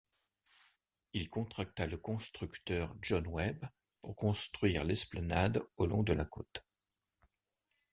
Il 1.13 1.29
contracta 1.29 1.85
le 1.85 1.95
constructeur, 1.99 2.95
John 3.03 3.27
Webb, 3.27 3.63
pour 4.01 4.15
construire 4.15 4.83
l'esplanade 4.83 5.61
au 5.77 5.85
long 5.85 6.01
de 6.01 6.13
la 6.13 6.25
côte. 6.25 6.65